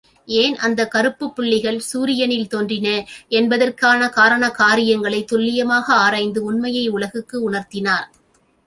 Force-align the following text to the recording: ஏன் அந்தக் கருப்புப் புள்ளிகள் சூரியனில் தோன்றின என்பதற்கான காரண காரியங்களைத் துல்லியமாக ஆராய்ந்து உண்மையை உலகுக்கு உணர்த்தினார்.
ஏன் 0.27 0.55
அந்தக் 0.57 0.91
கருப்புப் 0.91 1.35
புள்ளிகள் 1.35 1.79
சூரியனில் 1.79 2.47
தோன்றின 2.47 2.87
என்பதற்கான 3.29 4.09
காரண 4.09 4.49
காரியங்களைத் 4.51 5.27
துல்லியமாக 5.27 5.93
ஆராய்ந்து 5.95 6.43
உண்மையை 6.43 6.87
உலகுக்கு 6.89 7.51
உணர்த்தினார். 7.51 8.07